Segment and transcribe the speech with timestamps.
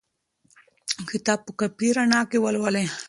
[1.09, 2.85] کتاب په کافي رڼا کې ولولئ.